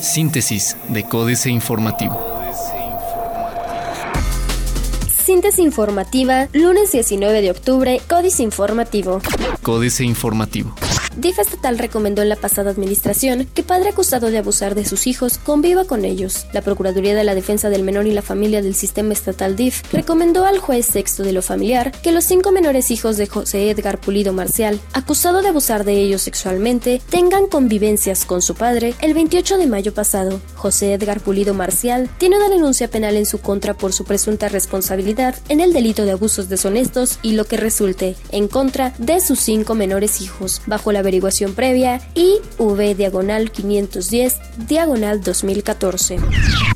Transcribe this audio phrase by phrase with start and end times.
[0.00, 2.20] Síntesis de Códice Informativo.
[5.24, 9.20] Síntesis informativa, lunes 19 de octubre, Códice Informativo.
[9.62, 10.74] Códice Informativo.
[11.16, 15.38] DIF estatal recomendó en la pasada administración que padre acusado de abusar de sus hijos
[15.38, 16.46] conviva con ellos.
[16.52, 20.44] La Procuraduría de la Defensa del Menor y la Familia del Sistema Estatal DIF recomendó
[20.44, 24.32] al juez sexto de lo familiar que los cinco menores hijos de José Edgar Pulido
[24.32, 29.66] Marcial, acusado de abusar de ellos sexualmente, tengan convivencias con su padre el 28 de
[29.66, 30.40] mayo pasado.
[30.54, 35.34] José Edgar Pulido Marcial tiene una denuncia penal en su contra por su presunta responsabilidad
[35.48, 39.74] en el delito de abusos deshonestos y lo que resulte en contra de sus cinco
[39.74, 46.18] menores hijos, bajo la averiguación previa y V diagonal 510 diagonal 2014.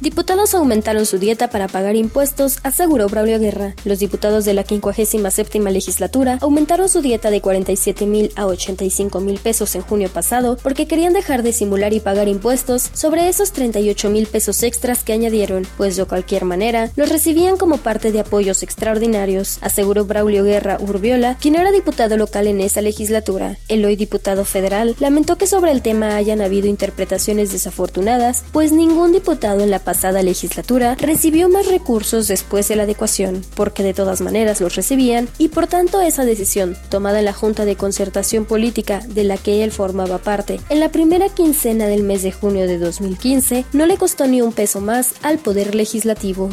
[0.01, 3.75] Diputados aumentaron su dieta para pagar impuestos, aseguró Braulio Guerra.
[3.85, 9.39] Los diputados de la 57 legislatura aumentaron su dieta de 47 mil a 85 mil
[9.39, 14.11] pesos en junio pasado porque querían dejar de simular y pagar impuestos sobre esos 38
[14.11, 18.63] mil pesos extras que añadieron, pues de cualquier manera los recibían como parte de apoyos
[18.63, 23.59] extraordinarios, aseguró Braulio Guerra Urbiola, quien era diputado local en esa legislatura.
[23.69, 24.14] El hoy diputado
[24.45, 29.79] federal lamentó que sobre el tema hayan habido interpretaciones desafortunadas, pues ningún diputado en la
[29.79, 35.29] pasada legislatura recibió más recursos después de la adecuación, porque de todas maneras los recibían
[35.39, 39.65] y por tanto esa decisión, tomada en la Junta de Concertación Política de la que
[39.65, 43.97] él formaba parte, en la primera quincena del mes de junio de 2015, no le
[43.97, 46.51] costó ni un peso más al Poder Legislativo.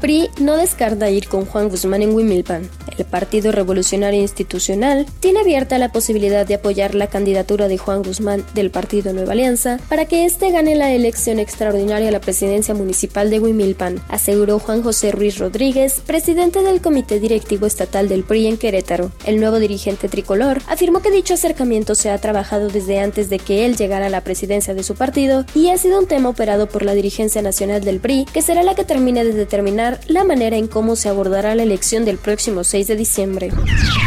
[0.00, 2.68] PRI no descarta ir con Juan Guzmán en Wimilpan.
[2.96, 8.44] El Partido Revolucionario Institucional tiene abierta la posibilidad de apoyar la candidatura de Juan Guzmán
[8.54, 13.30] del Partido Nueva Alianza para que éste gane la elección extraordinaria a la presidencia municipal
[13.30, 18.56] de Huimilpan, aseguró Juan José Ruiz Rodríguez, presidente del Comité Directivo Estatal del PRI en
[18.56, 19.12] Querétaro.
[19.26, 23.66] El nuevo dirigente tricolor afirmó que dicho acercamiento se ha trabajado desde antes de que
[23.66, 26.84] él llegara a la presidencia de su partido y ha sido un tema operado por
[26.84, 30.68] la dirigencia nacional del PRI, que será la que termine de determinar la manera en
[30.68, 33.50] cómo se abordará la elección del próximo 6 de diciembre.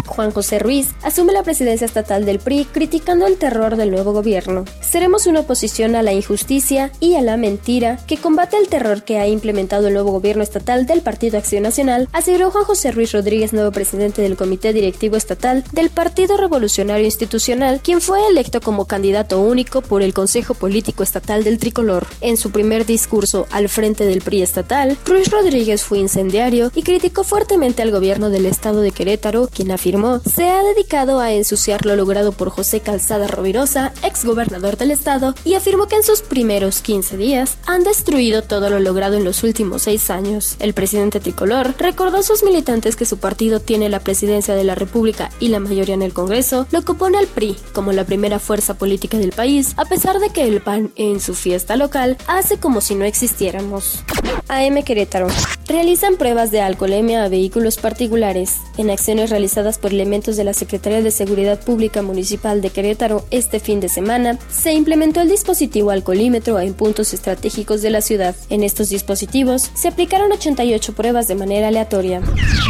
[0.05, 4.65] Juan José Ruiz asume la presidencia estatal del PRI criticando el terror del nuevo gobierno.
[4.81, 9.17] Seremos una oposición a la injusticia y a la mentira que combate el terror que
[9.17, 13.53] ha implementado el nuevo gobierno estatal del Partido Acción Nacional, aseguró Juan José Ruiz Rodríguez,
[13.53, 19.41] nuevo presidente del Comité Directivo Estatal del Partido Revolucionario Institucional, quien fue electo como candidato
[19.41, 22.05] único por el Consejo Político Estatal del Tricolor.
[22.21, 27.23] En su primer discurso al frente del PRI estatal, Ruiz Rodríguez fue incendiario y criticó
[27.23, 31.95] fuertemente al gobierno del estado de Querétaro, quien afirmó se ha dedicado a ensuciar lo
[31.95, 36.81] logrado por José Calzada Rovirosa, ex gobernador del estado, y afirmó que en sus primeros
[36.81, 40.55] 15 días han destruido todo lo logrado en los últimos seis años.
[40.59, 44.75] El presidente tricolor recordó a sus militantes que su partido tiene la presidencia de la
[44.75, 48.39] República y la mayoría en el Congreso, lo que pone al PRI como la primera
[48.39, 52.57] fuerza política del país, a pesar de que el PAN en su fiesta local hace
[52.57, 54.03] como si no existiéramos.
[54.47, 55.27] AM Querétaro
[55.73, 58.57] realizan pruebas de alcoholemia a vehículos particulares.
[58.77, 63.59] En acciones realizadas por elementos de la Secretaría de Seguridad Pública Municipal de Querétaro este
[63.59, 68.35] fin de semana, se implementó el dispositivo alcoholímetro en puntos estratégicos de la ciudad.
[68.51, 72.21] En estos dispositivos se aplicaron 88 pruebas de manera aleatoria.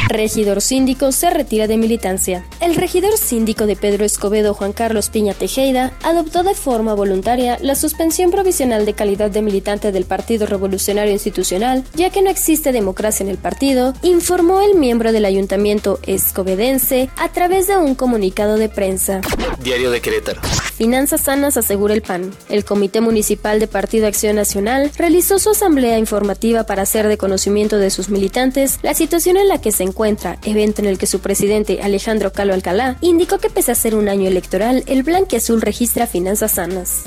[0.07, 2.45] Regidor síndico se retira de militancia.
[2.61, 7.75] El regidor síndico de Pedro Escobedo, Juan Carlos Piña Tejeda, adoptó de forma voluntaria la
[7.75, 12.81] suspensión provisional de calidad de militante del Partido Revolucionario Institucional, ya que no existe de
[12.93, 18.55] Democracia en el partido, informó el miembro del ayuntamiento escobedense a través de un comunicado
[18.57, 19.19] de prensa.
[19.63, 20.41] Diario de Querétaro.
[20.75, 22.31] Finanzas sanas asegura el PAN.
[22.49, 27.79] El Comité Municipal de Partido Acción Nacional realizó su asamblea informativa para hacer de conocimiento
[27.79, 31.19] de sus militantes la situación en la que se encuentra, evento en el que su
[31.19, 35.03] presidente Alejandro Calo Alcalá indicó que pese a ser un año electoral, el
[35.35, 37.01] Azul registra finanzas sanas.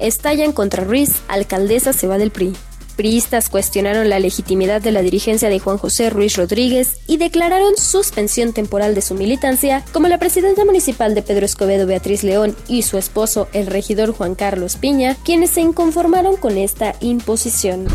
[0.00, 2.56] Estallan contra Ruiz, alcaldesa se va del PRI
[2.98, 8.52] priistas cuestionaron la legitimidad de la dirigencia de Juan José Ruiz Rodríguez y declararon suspensión
[8.52, 12.98] temporal de su militancia, como la presidenta municipal de Pedro Escobedo Beatriz León y su
[12.98, 17.86] esposo, el regidor Juan Carlos Piña, quienes se inconformaron con esta imposición.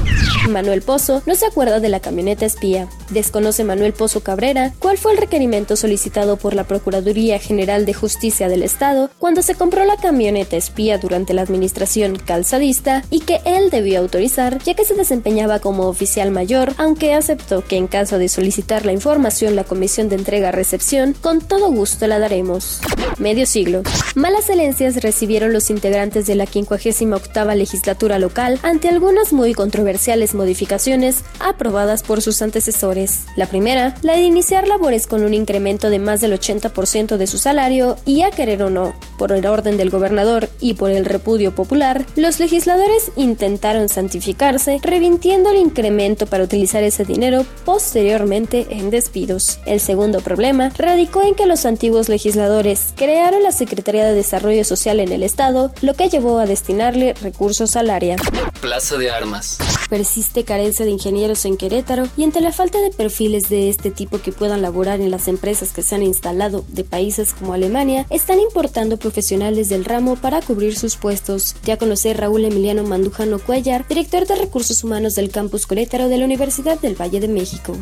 [0.50, 2.88] Manuel Pozo no se acuerda de la camioneta espía.
[3.10, 8.48] Desconoce Manuel Pozo Cabrera cuál fue el requerimiento solicitado por la Procuraduría General de Justicia
[8.48, 13.70] del Estado cuando se compró la camioneta espía durante la administración calzadista y que él
[13.70, 18.30] debió autorizar ya que se desempeñaba como oficial mayor, aunque aceptó que en caso de
[18.30, 22.82] solicitar la información la comisión de entrega-recepción, con todo gusto la daremos.
[23.20, 23.84] Medio siglo.
[24.16, 31.24] Malas herencias recibieron los integrantes de la 58 legislatura local ante algunas muy controversiales modificaciones
[31.40, 33.26] aprobadas por sus antecesores.
[33.36, 37.38] La primera, la de iniciar labores con un incremento de más del 80% de su
[37.38, 41.54] salario y a querer o no, por el orden del gobernador y por el repudio
[41.56, 49.60] popular, los legisladores intentaron santificarse, revintiendo el incremento para utilizar ese dinero posteriormente en despidos.
[49.66, 55.00] El segundo problema radicó en que los antiguos legisladores crearon la Secretaría de Desarrollo Social
[55.00, 58.18] en el Estado, lo que llevó a destinarle recursos al área.
[58.62, 59.58] Plaza de Armas.
[59.94, 64.18] Persiste carencia de ingenieros en Querétaro y ante la falta de perfiles de este tipo
[64.18, 68.40] que puedan laborar en las empresas que se han instalado de países como Alemania, están
[68.40, 71.56] importando profesionales del ramo para cubrir sus puestos.
[71.64, 76.26] Ya conocer Raúl Emiliano Mandujano Cuellar, director de Recursos Humanos del Campus Querétaro de la
[76.26, 77.78] Universidad del Valle de México.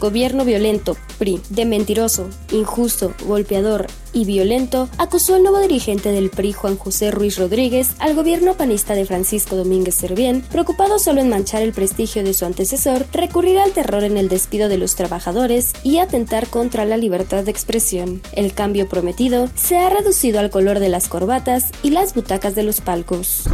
[0.00, 6.52] Gobierno violento, PRI, de mentiroso, injusto, golpeador, y violento, acusó el nuevo dirigente del PRI,
[6.52, 11.62] Juan José Ruiz Rodríguez, al gobierno panista de Francisco Domínguez Servién, preocupado solo en manchar
[11.62, 15.98] el prestigio de su antecesor, recurrir al terror en el despido de los trabajadores y
[15.98, 18.22] atentar contra la libertad de expresión.
[18.32, 22.62] El cambio prometido se ha reducido al color de las corbatas y las butacas de
[22.62, 23.44] los palcos.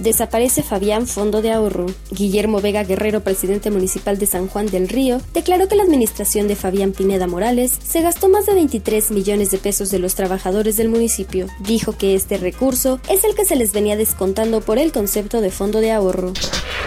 [0.00, 1.86] Desaparece Fabián Fondo de Ahorro.
[2.10, 6.56] Guillermo Vega Guerrero, presidente municipal de San Juan del Río, declaró que la administración de
[6.56, 10.88] Fabián Pineda Morales se gastó más de 23 millones de pesos de los trabajadores del
[10.88, 11.46] municipio.
[11.60, 15.50] Dijo que este recurso es el que se les venía descontando por el concepto de
[15.50, 16.32] fondo de ahorro.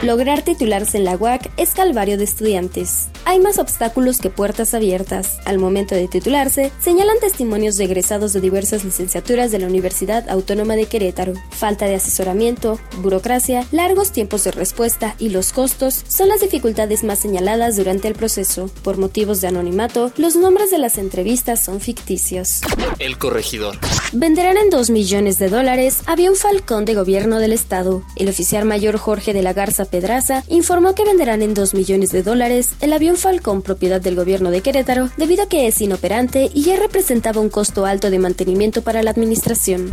[0.02, 3.08] Lograr titularse en la UAC es calvario de estudiantes.
[3.24, 5.38] Hay más obstáculos que puertas abiertas.
[5.46, 10.76] Al momento de titularse, señalan testimonios de egresados de diversas licenciaturas de la Universidad Autónoma
[10.76, 11.34] de Querétaro.
[11.52, 17.20] Falta de asesoramiento, burocracia, largos tiempos de respuesta y los costos son las dificultades más
[17.20, 18.70] señaladas durante el proceso.
[18.84, 22.60] Por motivos de anonimato, los nombres de las entrevistas son ficticios.
[23.04, 23.78] El corregidor.
[24.14, 28.02] Venderán en 2 millones de dólares avión Falcón de gobierno del estado.
[28.16, 32.24] El oficial mayor Jorge de la Garza Pedraza informó que venderán en 2 millones de
[32.24, 36.64] dólares el avión Falcón propiedad del gobierno de Querétaro debido a que es inoperante y
[36.64, 39.92] ya representaba un costo alto de mantenimiento para la administración.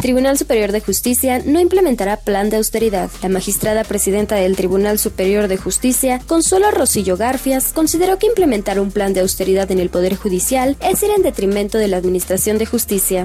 [0.00, 3.10] Tribunal Superior de Justicia no implementará plan de austeridad.
[3.22, 8.92] La magistrada presidenta del Tribunal Superior de Justicia, Consuelo Rosillo Garfias, consideró que implementar un
[8.92, 12.64] plan de austeridad en el Poder Judicial es ir en detrimento de la Administración de
[12.64, 13.24] Justicia.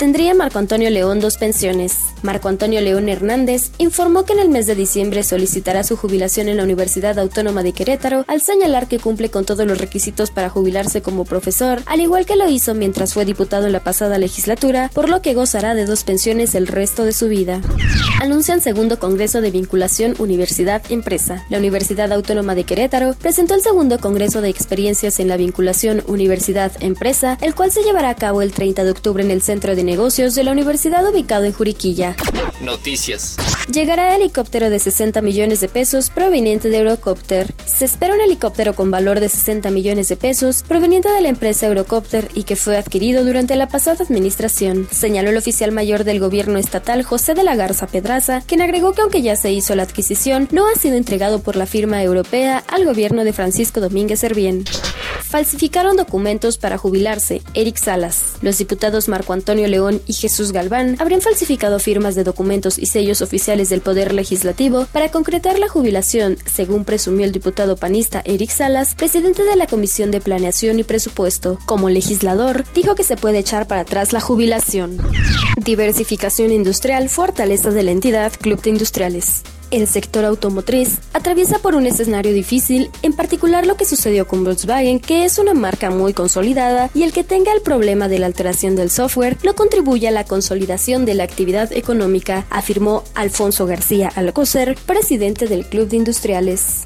[0.00, 1.98] Tendría Marco Antonio León dos pensiones.
[2.22, 6.56] Marco Antonio León Hernández informó que en el mes de diciembre solicitará su jubilación en
[6.56, 11.00] la Universidad Autónoma de Querétaro al señalar que cumple con todos los requisitos para jubilarse
[11.00, 15.08] como profesor, al igual que lo hizo mientras fue diputado en la pasada legislatura, por
[15.08, 17.60] lo que gozará de dos pensiones el resto de su vida.
[18.20, 21.44] Anuncian segundo Congreso de Vinculación Universidad-Empresa.
[21.48, 27.38] La Universidad Autónoma de Querétaro presentó el segundo Congreso de Experiencias en la Vinculación Universidad-Empresa,
[27.40, 30.34] el cual se llevará a cabo el 30 de octubre en el Centro de Negocios
[30.34, 32.16] de la Universidad ubicado en Juriquilla.
[32.62, 33.36] Noticias.
[33.70, 37.52] Llegará helicóptero de 60 millones de pesos proveniente de Eurocopter.
[37.66, 41.66] Se espera un helicóptero con valor de 60 millones de pesos proveniente de la empresa
[41.66, 46.58] Eurocopter y que fue adquirido durante la pasada administración, señaló el oficial mayor del gobierno
[46.58, 50.48] estatal José de la Garza Pedraza, quien agregó que aunque ya se hizo la adquisición,
[50.50, 54.64] no ha sido entregado por la firma europea al gobierno de Francisco Domínguez Servién.
[55.22, 57.42] Falsificaron documentos para jubilarse.
[57.52, 58.35] Eric Salas.
[58.42, 63.22] Los diputados Marco Antonio León y Jesús Galván habrían falsificado firmas de documentos y sellos
[63.22, 68.94] oficiales del Poder Legislativo para concretar la jubilación, según presumió el diputado panista Eric Salas,
[68.94, 71.58] presidente de la Comisión de Planeación y Presupuesto.
[71.66, 74.98] Como legislador, dijo que se puede echar para atrás la jubilación.
[75.56, 79.42] Diversificación industrial, fortaleza de la entidad Club de Industriales.
[79.72, 85.00] El sector automotriz atraviesa por un escenario difícil, en particular lo que sucedió con Volkswagen,
[85.00, 88.76] que es una marca muy consolidada y el que tenga el problema de la alteración
[88.76, 94.76] del software no contribuye a la consolidación de la actividad económica, afirmó Alfonso García Alcocer,
[94.86, 96.82] presidente del Club de Industriales.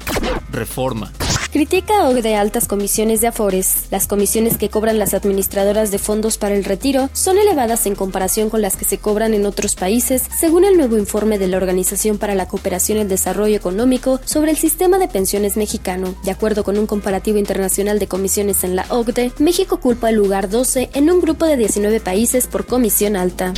[0.51, 1.11] Reforma.
[1.51, 3.87] Critica OG de altas comisiones de Afores.
[3.91, 8.49] Las comisiones que cobran las administradoras de fondos para el retiro son elevadas en comparación
[8.49, 12.17] con las que se cobran en otros países, según el nuevo informe de la Organización
[12.17, 16.15] para la Cooperación el Desarrollo Económico sobre el sistema de pensiones mexicano.
[16.23, 20.49] De acuerdo con un comparativo internacional de comisiones en la OCDE, México culpa el lugar
[20.49, 23.53] 12 en un grupo de 19 países por comisión alta.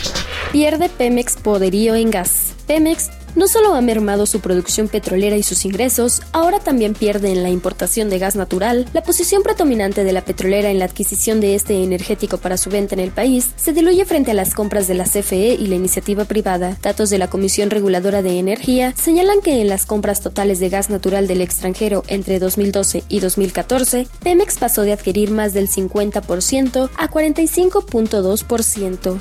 [0.52, 2.54] Pierde Pemex poderío en gas.
[2.66, 7.44] Pemex no solo ha mermado su producción petrolera y sus ingresos, ahora también pierde en
[7.44, 11.56] la importación de gas natural, la posición predominante de la petrolera en la adquisición de
[11.56, 14.96] este energético para su venta en el país se diluye frente a las compras de
[14.96, 16.78] la CFE y la iniciativa privada.
[16.82, 20.90] Datos de la Comisión Reguladora de Energía señalan que en las compras totales de gas
[20.90, 27.10] natural del extranjero entre 2012 y 2014, Pemex pasó de adquirir más del 50% a
[27.10, 29.20] 45.2%.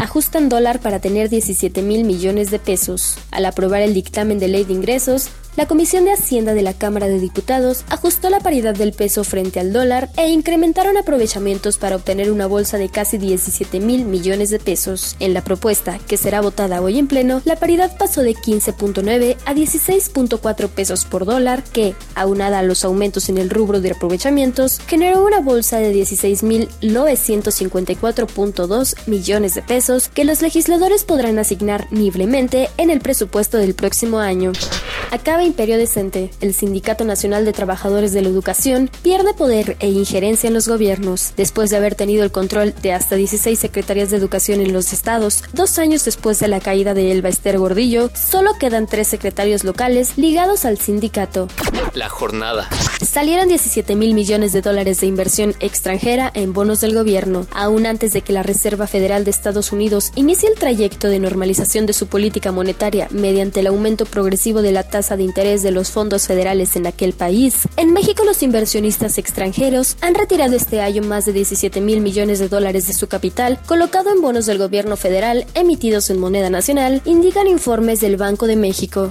[0.00, 3.18] Ajustan dólar para tener 17 mil millones de pesos.
[3.46, 7.18] Aprobar el dictamen de ley de ingresos, la Comisión de Hacienda de la Cámara de
[7.18, 12.46] Diputados ajustó la paridad del peso frente al dólar e incrementaron aprovechamientos para obtener una
[12.46, 15.16] bolsa de casi 17 mil millones de pesos.
[15.18, 19.54] En la propuesta, que será votada hoy en pleno, la paridad pasó de 15.9 a
[19.54, 25.24] 16.4 pesos por dólar, que, aunada a los aumentos en el rubro de aprovechamientos, generó
[25.24, 33.00] una bolsa de 16.954.2 millones de pesos que los legisladores podrán asignar libremente en el
[33.00, 34.52] presupuesto del próximo año.
[35.10, 36.30] Acaba Imperio Decente.
[36.40, 41.32] El Sindicato Nacional de Trabajadores de la Educación pierde poder e injerencia en los gobiernos.
[41.36, 45.44] Después de haber tenido el control de hasta 16 secretarías de educación en los estados,
[45.52, 50.18] dos años después de la caída de Elba Ester Gordillo, solo quedan tres secretarios locales
[50.18, 51.46] ligados al sindicato.
[51.94, 52.68] La jornada.
[53.00, 58.12] Salieron 17 mil millones de dólares de inversión extranjera en bonos del gobierno, aún antes
[58.12, 62.08] de que la Reserva Federal de Estados Unidos inicie el trayecto de normalización de su
[62.08, 66.76] política monetaria mediante el aumento progresivo de la tasa de interés de los fondos federales
[66.76, 67.68] en aquel país.
[67.76, 72.48] En México los inversionistas extranjeros han retirado este año más de 17 mil millones de
[72.48, 77.48] dólares de su capital colocado en bonos del gobierno federal emitidos en moneda nacional, indican
[77.48, 79.10] informes del Banco de México.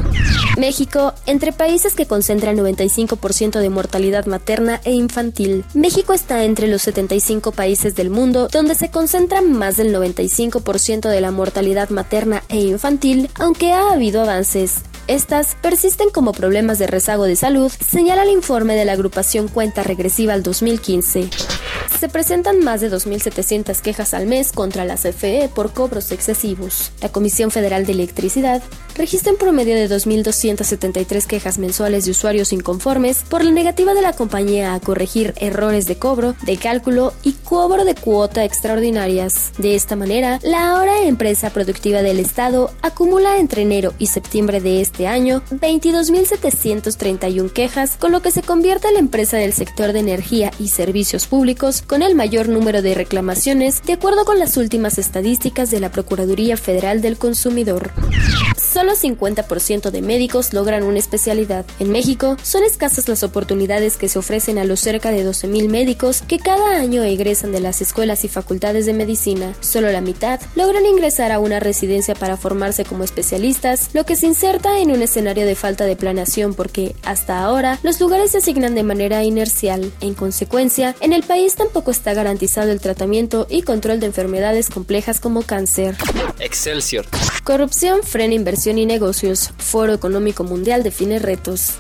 [0.58, 5.64] México, entre países que concentran 95% de mortalidad materna e infantil.
[5.76, 11.22] México está entre los 75 países del mundo donde se concentra más del 95% de
[11.22, 14.82] la mortalidad materna e infantil, aunque ha habido avances.
[15.08, 19.84] Estas persisten como problemas de rezago de salud, señala el informe de la agrupación Cuenta
[19.84, 21.30] Regresiva al 2015.
[22.00, 26.92] Se presentan más de 2.700 quejas al mes contra la CFE por cobros excesivos.
[27.02, 28.62] La Comisión Federal de Electricidad
[28.96, 34.14] registra en promedio de 2.273 quejas mensuales de usuarios inconformes por la negativa de la
[34.14, 39.52] compañía a corregir errores de cobro, de cálculo y cobro de cuota extraordinarias.
[39.58, 44.82] De esta manera, la ahora empresa productiva del Estado acumula entre enero y septiembre de
[44.82, 50.00] este año 22.731 quejas, con lo que se convierte en la empresa del sector de
[50.00, 54.98] energía y servicios públicos con el mayor número de reclamaciones, de acuerdo con las últimas
[54.98, 57.92] estadísticas de la Procuraduría Federal del Consumidor.
[58.58, 61.66] Solo 50% de médicos logran una especialidad.
[61.80, 66.22] En México, son escasas las oportunidades que se ofrecen a los cerca de 12.000 médicos
[66.28, 69.54] que cada año egresan de las escuelas y facultades de medicina.
[69.62, 74.28] Solo la mitad logran ingresar a una residencia para formarse como especialistas, lo que se
[74.28, 78.76] inserta en un escenario de falta de planeación porque, hasta ahora, los lugares se asignan
[78.76, 79.92] de manera inercial.
[80.02, 85.20] En consecuencia, en el país tampoco está garantizado el tratamiento y control de enfermedades complejas
[85.20, 85.96] como cáncer.
[86.40, 87.08] Excelsior.
[87.44, 89.52] Corrupción frena inversión y negocios.
[89.58, 91.72] Foro Económico Mundial define retos.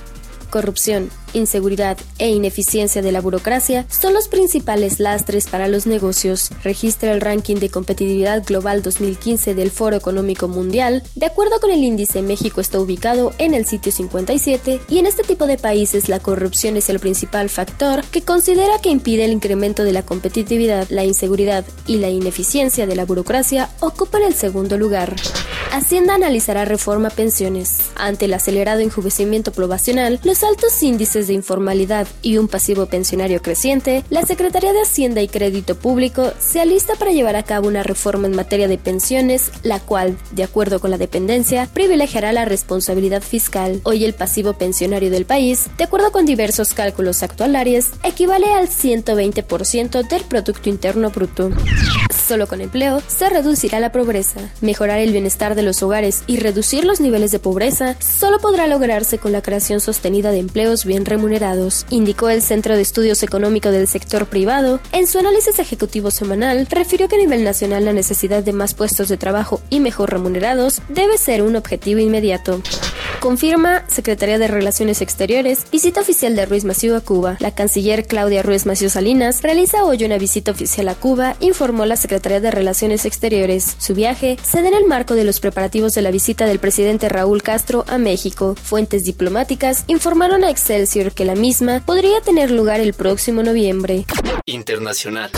[0.50, 7.12] Corrupción, inseguridad e ineficiencia de la burocracia son los principales lastres para los negocios, registra
[7.12, 11.04] el ranking de competitividad global 2015 del Foro Económico Mundial.
[11.16, 15.24] De acuerdo con el índice, México está ubicado en el sitio 57 y en este
[15.24, 19.84] tipo de países la corrupción es el principal factor que considera que impide el incremento
[19.84, 25.16] de la competitividad, la inseguridad y la ineficiencia de la burocracia ocupan el segundo lugar.
[25.72, 27.80] Hacienda analizará reforma pensiones.
[27.96, 34.04] Ante el acelerado enjuvenecimiento poblacional, los altos índices de informalidad y un pasivo pensionario creciente,
[34.10, 38.28] la Secretaría de Hacienda y Crédito Público se alista para llevar a cabo una reforma
[38.28, 43.82] en materia de pensiones, la cual, de acuerdo con la dependencia, privilegiará la responsabilidad fiscal.
[43.84, 50.08] Hoy el pasivo pensionario del país, de acuerdo con diversos cálculos actualarios, equivale al 120%
[50.08, 51.52] del Producto Interno Bruto.
[52.28, 54.42] Solo con empleo se reducirá la pobreza.
[54.62, 59.20] Mejorar el bienestar de los hogares y reducir los niveles de pobreza solo podrá lograrse
[59.20, 63.88] con la creación sostenida de empleos bien remunerados, indicó el Centro de Estudios Económicos del
[63.88, 64.80] Sector Privado.
[64.92, 69.08] En su análisis ejecutivo semanal, refirió que a nivel nacional la necesidad de más puestos
[69.08, 72.62] de trabajo y mejor remunerados debe ser un objetivo inmediato.
[73.26, 77.38] Confirma Secretaría de Relaciones Exteriores, visita oficial de Ruiz Massieu a Cuba.
[77.40, 81.96] La canciller Claudia Ruiz Massieu Salinas realiza hoy una visita oficial a Cuba, informó la
[81.96, 83.78] Secretaría de Relaciones Exteriores.
[83.80, 87.10] Su viaje se da en el marco de los preparativos de la visita del presidente
[87.10, 88.54] Raúl Castro a México.
[88.62, 94.06] Fuentes diplomáticas informaron a Excelsior que la misma podría tener lugar el próximo noviembre.
[94.46, 95.32] Internacional.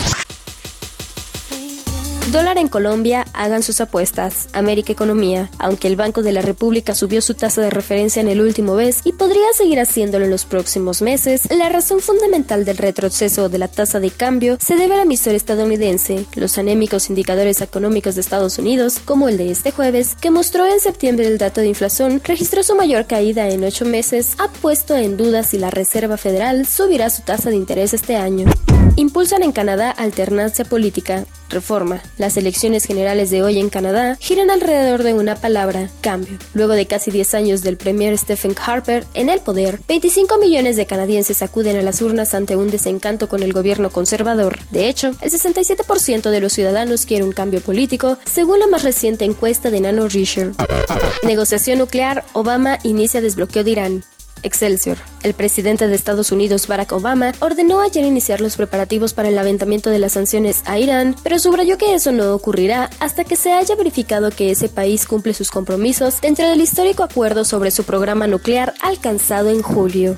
[2.32, 4.48] Dólar en Colombia, hagan sus apuestas.
[4.52, 5.48] América Economía.
[5.58, 9.00] Aunque el Banco de la República subió su tasa de referencia en el último mes
[9.04, 13.68] y podría seguir haciéndolo en los próximos meses, la razón fundamental del retroceso de la
[13.68, 16.26] tasa de cambio se debe al emisor estadounidense.
[16.34, 20.80] Los anémicos indicadores económicos de Estados Unidos, como el de este jueves, que mostró en
[20.80, 25.16] septiembre el dato de inflación, registró su mayor caída en ocho meses, ha puesto en
[25.16, 28.44] duda si la Reserva Federal subirá su tasa de interés este año.
[28.96, 32.02] Impulsan en Canadá alternancia política, reforma.
[32.18, 36.38] Las elecciones generales de hoy en Canadá giran alrededor de una palabra, cambio.
[36.54, 40.86] Luego de casi 10 años del premier Stephen Harper en el poder, 25 millones de
[40.86, 44.58] canadienses acuden a las urnas ante un desencanto con el gobierno conservador.
[44.70, 49.24] De hecho, el 67% de los ciudadanos quiere un cambio político, según la más reciente
[49.24, 50.54] encuesta de Nano Research.
[51.22, 54.04] Negociación nuclear, Obama inicia desbloqueo de Irán.
[54.42, 54.98] Excelsior.
[55.22, 59.90] El presidente de Estados Unidos, Barack Obama, ordenó ayer iniciar los preparativos para el aventamiento
[59.90, 63.74] de las sanciones a Irán, pero subrayó que eso no ocurrirá hasta que se haya
[63.74, 68.74] verificado que ese país cumple sus compromisos dentro del histórico acuerdo sobre su programa nuclear
[68.80, 70.16] alcanzado en julio.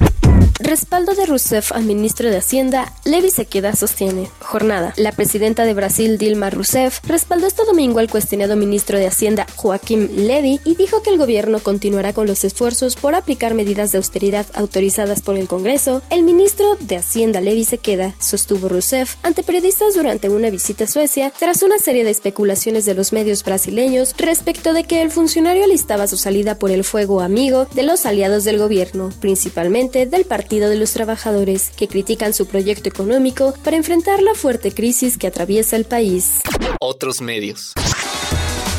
[0.62, 4.28] Respaldo de Rousseff al ministro de Hacienda, Levi Sequeda sostiene.
[4.40, 4.92] Jornada.
[4.98, 10.08] La presidenta de Brasil, Dilma Rousseff, respaldó este domingo al cuestionado ministro de Hacienda, Joaquim
[10.16, 14.44] Levy, y dijo que el gobierno continuará con los esfuerzos por aplicar medidas de austeridad
[14.52, 16.02] autorizadas por el Congreso.
[16.10, 21.32] El ministro de Hacienda, Levi Sequeda, sostuvo Rousseff ante periodistas durante una visita a Suecia
[21.38, 26.06] tras una serie de especulaciones de los medios brasileños respecto de que el funcionario alistaba
[26.06, 30.76] su salida por el fuego amigo de los aliados del gobierno, principalmente del Partido de
[30.76, 35.84] los Trabajadores, que critican su proyecto económico para enfrentar la fuerte crisis que atraviesa el
[35.84, 36.40] país.
[36.80, 37.72] Otros medios.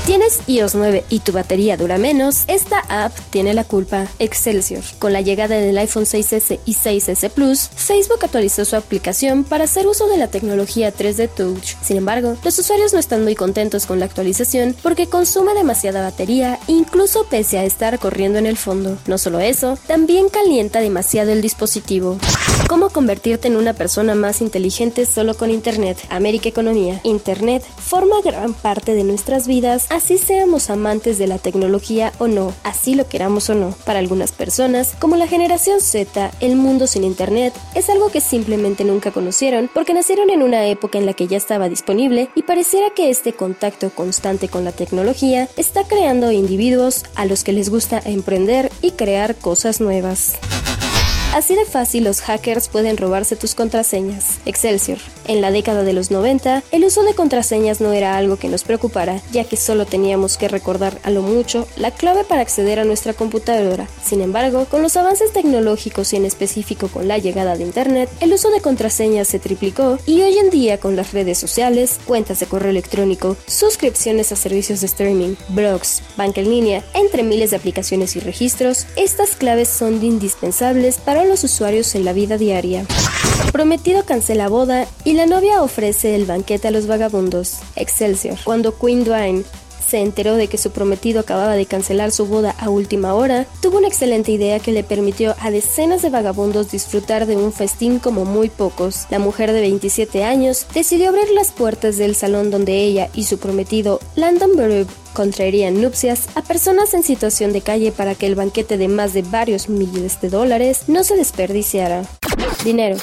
[0.06, 2.44] ¿Tienes iOS 9 y tu batería dura menos?
[2.48, 4.08] Esta app tiene la culpa.
[4.18, 4.84] Excelsior.
[4.98, 9.86] Con la llegada del iPhone 6S y 6S Plus, Facebook actualizó su aplicación para hacer
[9.86, 11.76] uso de la tecnología 3D Touch.
[11.84, 16.60] Sin embargo, los usuarios no están muy contentos con la actualización porque consume demasiada batería,
[16.68, 18.98] incluso pese a estar corriendo en el fondo.
[19.06, 22.18] No solo eso, también calienta demasiado el dispositivo.
[22.68, 26.00] ¿Cómo convertirte en una persona más inteligente solo con Internet?
[26.10, 27.02] América Economía.
[27.04, 32.54] Internet forma gran parte de nuestras vidas así seamos amantes de la tecnología o no,
[32.64, 33.72] así lo queramos o no.
[33.86, 38.86] Para algunas personas, como la generación Z, el mundo sin Internet es algo que simplemente
[38.86, 42.90] nunca conocieron porque nacieron en una época en la que ya estaba disponible y pareciera
[42.96, 48.02] que este contacto constante con la tecnología está creando individuos a los que les gusta
[48.04, 50.38] emprender y crear cosas nuevas.
[51.34, 54.40] Así de fácil los hackers pueden robarse tus contraseñas.
[54.46, 54.98] Excelsior.
[55.28, 58.66] En la década de los 90, el uso de contraseñas no era algo que nos
[58.66, 62.84] preocupara, ya que solo teníamos que recordar a lo mucho la clave para acceder a
[62.84, 63.88] nuestra computadora.
[64.04, 68.34] Sin embargo, con los avances tecnológicos y en específico con la llegada de Internet, el
[68.34, 72.48] uso de contraseñas se triplicó y hoy en día con las redes sociales, cuentas de
[72.48, 78.18] correo electrónico, suscripciones a servicios de streaming, blogs, banca en línea, entre miles de aplicaciones
[78.18, 82.86] y registros, estas claves son indispensables para los usuarios en la vida diaria.
[83.52, 87.60] Prometido cancela boda y la novia ofrece el banquete a los vagabundos.
[87.76, 88.38] Excelsior.
[88.44, 89.44] Cuando Queen Dwayne
[89.92, 93.78] se enteró de que su prometido acababa de cancelar su boda a última hora, tuvo
[93.78, 98.24] una excelente idea que le permitió a decenas de vagabundos disfrutar de un festín como
[98.24, 99.06] muy pocos.
[99.10, 103.38] La mujer de 27 años decidió abrir las puertas del salón donde ella y su
[103.38, 108.78] prometido Landon Berube contraerían nupcias a personas en situación de calle para que el banquete
[108.78, 112.04] de más de varios miles de dólares no se desperdiciara.
[112.64, 112.96] Dinero.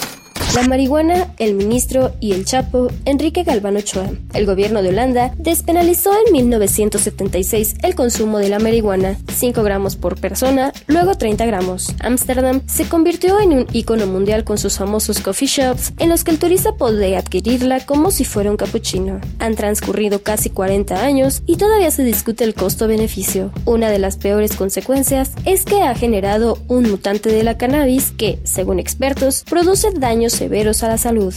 [0.55, 4.09] La marihuana, el ministro y el Chapo, Enrique Galván Ochoa.
[4.33, 10.19] El gobierno de Holanda despenalizó en 1976 el consumo de la marihuana, 5 gramos por
[10.19, 11.95] persona, luego 30 gramos.
[12.01, 16.31] Ámsterdam se convirtió en un icono mundial con sus famosos coffee shops, en los que
[16.31, 19.21] el turista puede adquirirla como si fuera un cappuccino.
[19.39, 23.53] Han transcurrido casi 40 años y todavía se discute el costo-beneficio.
[23.67, 28.41] Una de las peores consecuencias es que ha generado un mutante de la cannabis que,
[28.45, 31.35] según expertos, produce daños severos a la salud.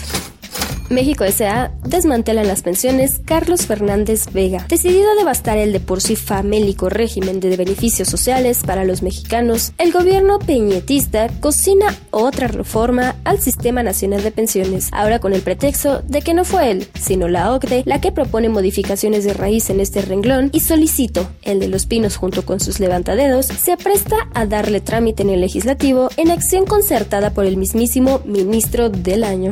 [0.91, 1.71] México S.A.
[1.85, 4.65] desmantelan las pensiones Carlos Fernández Vega.
[4.67, 9.71] Decidido a devastar el de por sí famélico régimen de beneficios sociales para los mexicanos,
[9.77, 16.01] el gobierno peñetista cocina otra reforma al Sistema Nacional de Pensiones, ahora con el pretexto
[16.01, 19.79] de que no fue él, sino la OCDE la que propone modificaciones de raíz en
[19.79, 24.45] este renglón y solicito, el de los pinos junto con sus levantadedos, se apresta a
[24.45, 29.51] darle trámite en el legislativo en acción concertada por el mismísimo ministro del año.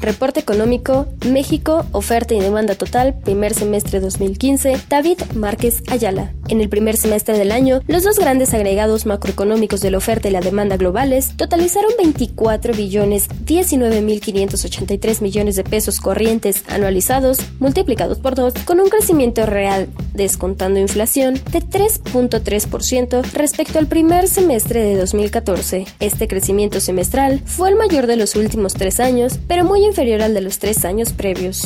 [0.00, 6.32] Reporte económico, México, oferta y demanda total, primer semestre 2015, David Márquez Ayala.
[6.48, 10.30] En el primer semestre del año, los dos grandes agregados macroeconómicos de la oferta y
[10.30, 18.54] la demanda globales totalizaron 24 billones 19.583 millones de pesos corrientes anualizados, multiplicados por dos,
[18.64, 25.86] con un crecimiento real, descontando inflación, de 3.3% respecto al primer semestre de 2014.
[26.00, 30.34] Este crecimiento semestral fue el mayor de los últimos tres años, pero muy inferior al
[30.34, 31.62] de los tres años previos.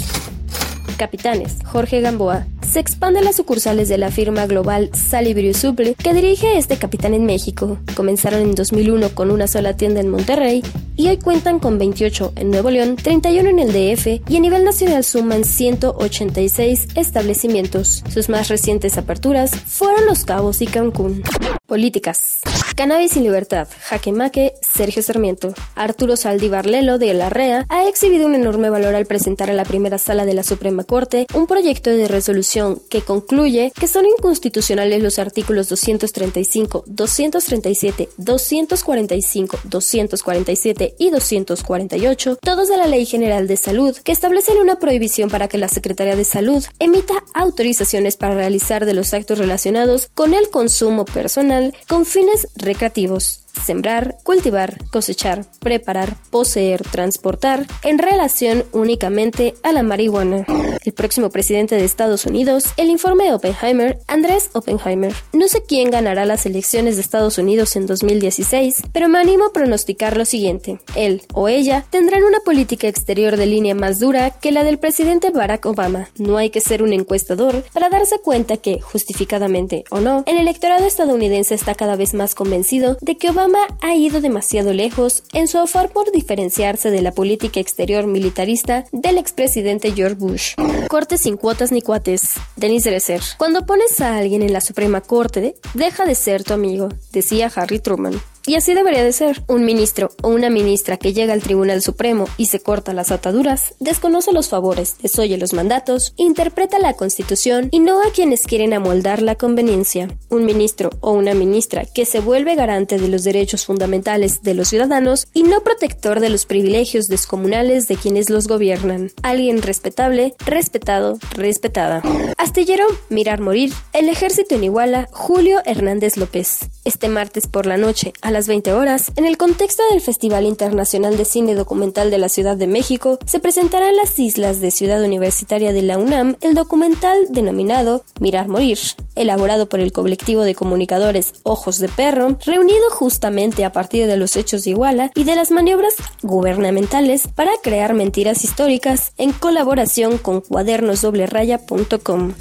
[0.97, 2.47] Capitanes, Jorge Gamboa.
[2.73, 7.27] Se expande las sucursales de la firma global Sally Suple, que dirige este capitán en
[7.27, 7.77] México.
[7.95, 10.63] Comenzaron en 2001 con una sola tienda en Monterrey
[10.97, 14.65] y hoy cuentan con 28 en Nuevo León, 31 en el DF y a nivel
[14.65, 18.03] nacional suman 186 establecimientos.
[18.09, 21.23] Sus más recientes aperturas fueron Los Cabos y Cancún.
[21.67, 22.41] Políticas.
[22.75, 25.53] Cannabis y Libertad, Jaque Maque, Sergio Sarmiento.
[25.75, 29.65] Arturo Saldívar Lelo de la REA ha exhibido un enorme valor al presentar a la
[29.65, 35.03] primera sala de la Suprema Corte un proyecto de resolución que concluye que son inconstitucionales
[35.03, 43.97] los artículos 235, 237, 245, 247 y 248, todos de la Ley General de Salud,
[43.97, 48.95] que establecen una prohibición para que la Secretaría de Salud emita autorizaciones para realizar de
[48.95, 56.83] los actos relacionados con el consumo personal con fines recreativos sembrar, cultivar, cosechar, preparar, poseer,
[56.83, 60.45] transportar, en relación únicamente a la marihuana.
[60.85, 65.15] El próximo presidente de Estados Unidos, el informe de Oppenheimer, Andrés Oppenheimer.
[65.33, 69.53] No sé quién ganará las elecciones de Estados Unidos en 2016, pero me animo a
[69.53, 70.81] pronosticar lo siguiente.
[70.97, 75.31] Él o ella tendrán una política exterior de línea más dura que la del presidente
[75.31, 76.09] Barack Obama.
[76.19, 80.87] No hay que ser un encuestador para darse cuenta que, justificadamente o no, el electorado
[80.87, 85.49] estadounidense está cada vez más convencido de que Obama Obama ha ido demasiado lejos en
[85.49, 90.55] su afán por diferenciarse de la política exterior militarista del expresidente George Bush.
[90.89, 92.35] Corte sin cuotas ni cuates.
[92.55, 93.21] Denis Dresser.
[93.39, 97.81] Cuando pones a alguien en la Suprema Corte, deja de ser tu amigo, decía Harry
[97.81, 98.15] Truman.
[98.47, 99.43] Y así debería de ser.
[99.47, 103.75] Un ministro o una ministra que llega al Tribunal Supremo y se corta las ataduras,
[103.79, 109.23] desconoce los favores, desoye los mandatos, interpreta la Constitución y no a quienes quieren amoldar
[109.23, 110.09] la conveniencia.
[110.29, 114.69] Un ministro o una ministra que se vuelve garante de los derechos fundamentales de los
[114.69, 119.13] ciudadanos y no protector de los privilegios descomunales de quienes los gobiernan.
[119.23, 122.03] Alguien respetable, respetado, respetada.
[122.39, 123.73] Astillero, mirar morir.
[123.93, 126.59] El ejército en Iguala, Julio Hernández López.
[126.85, 131.25] Este martes por la noche, las 20 horas, en el contexto del Festival Internacional de
[131.25, 135.73] Cine Documental de la Ciudad de México, se presentará en las islas de Ciudad Universitaria
[135.73, 138.79] de la UNAM el documental denominado Mirar Morir,
[139.15, 144.37] elaborado por el colectivo de comunicadores Ojos de Perro, reunido justamente a partir de los
[144.37, 150.41] hechos de Iguala y de las maniobras gubernamentales para crear mentiras históricas en colaboración con
[150.41, 152.33] cuadernosdobleraya.com.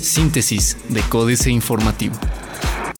[0.00, 2.14] Síntesis de Códice Informativo.